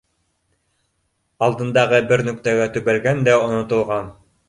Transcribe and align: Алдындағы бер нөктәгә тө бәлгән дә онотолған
Алдындағы 1.49 2.01
бер 2.15 2.25
нөктәгә 2.31 2.69
тө 2.75 2.87
бәлгән 2.91 3.25
дә 3.29 3.41
онотолған 3.51 4.15